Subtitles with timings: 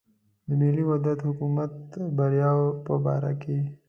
[0.47, 1.71] د ملي وحدت حکومت
[2.17, 3.57] بریاوو په باره کې.